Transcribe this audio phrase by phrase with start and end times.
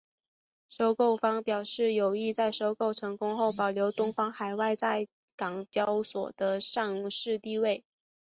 [0.67, 7.85] 收购方表示有意在收购成功后保留东方海外在港交所的上市地位。